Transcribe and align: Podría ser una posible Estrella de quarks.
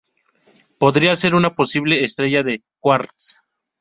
Podría 0.79 1.15
ser 1.15 1.35
una 1.35 1.53
posible 1.53 2.03
Estrella 2.03 2.41
de 2.41 2.63
quarks. 2.79 3.29